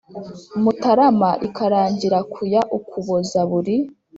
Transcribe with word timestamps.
Mutarama 0.63 1.29
ikarangira 1.47 2.19
ku 2.31 2.41
ya 2.53 2.61
ukuboza 2.77 3.39
buri 3.51 3.75